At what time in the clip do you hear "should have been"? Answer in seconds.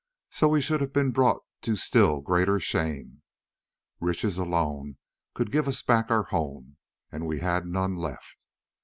0.61-1.11